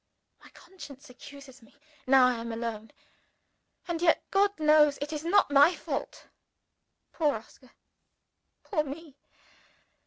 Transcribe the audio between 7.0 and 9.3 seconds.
Poor Oscar! Poor me!